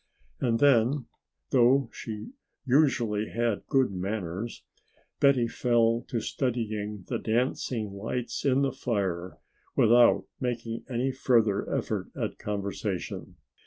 [0.39, 1.05] And then,
[1.51, 2.31] though she
[2.65, 4.63] usually had good manners,
[5.19, 9.37] Betty fell to studying the dancing lights in the fire
[9.75, 13.35] without making any further effort at conversation.